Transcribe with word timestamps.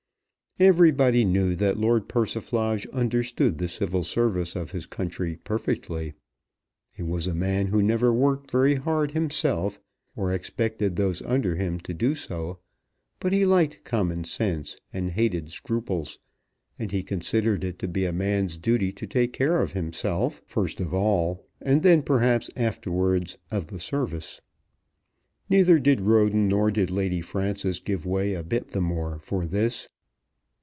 Everybody 0.59 1.23
knew 1.25 1.55
that 1.55 1.79
Lord 1.79 2.09
Persiflage 2.09 2.85
understood 2.91 3.57
the 3.57 3.69
Civil 3.69 4.03
Service 4.03 4.53
of 4.53 4.71
his 4.71 4.85
country 4.85 5.37
perfectly. 5.37 6.13
He 6.93 7.01
was 7.01 7.25
a 7.25 7.33
man 7.33 7.67
who 7.67 7.81
never 7.81 8.11
worked 8.13 8.51
very 8.51 8.75
hard 8.75 9.11
himself, 9.11 9.79
or 10.13 10.33
expected 10.33 10.97
those 10.97 11.21
under 11.21 11.55
him 11.55 11.79
to 11.79 11.93
do 11.93 12.15
so; 12.15 12.59
but 13.21 13.31
he 13.31 13.45
liked 13.45 13.85
common 13.85 14.25
sense, 14.25 14.75
and 14.91 15.11
hated 15.13 15.51
scruples, 15.51 16.19
and 16.77 16.91
he 16.91 17.01
considered 17.01 17.63
it 17.63 17.79
to 17.79 17.87
be 17.87 18.03
a 18.03 18.11
man's 18.13 18.57
duty 18.57 18.91
to 18.91 19.07
take 19.07 19.31
care 19.31 19.61
of 19.61 19.71
himself, 19.71 20.33
of 20.33 20.39
himself 20.39 20.49
first 20.51 20.79
of 20.81 20.93
all, 20.93 21.47
and 21.61 21.81
then, 21.81 22.03
perhaps, 22.03 22.51
afterwards, 22.57 23.37
of 23.49 23.67
the 23.67 23.79
Service. 23.79 24.41
Neither 25.49 25.79
did 25.79 26.01
Roden 26.01 26.49
nor 26.49 26.69
did 26.71 26.91
Lady 26.91 27.21
Frances 27.21 27.79
give 27.79 28.05
way 28.05 28.33
a 28.35 28.43
bit 28.43 28.67
the 28.71 28.81
more 28.81 29.17
for 29.19 29.45
this. 29.45 29.87